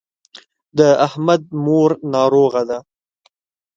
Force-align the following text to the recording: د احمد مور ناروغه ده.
د 0.77 0.79
احمد 1.07 1.41
مور 1.63 1.89
ناروغه 2.13 2.61
ده. 2.69 2.79